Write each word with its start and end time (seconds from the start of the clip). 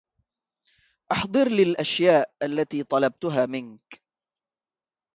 أحضرلي 1.11 1.63
الأشياء 1.63 2.33
التي 2.43 2.83
طلبتها 2.83 3.45
منك. 3.45 4.01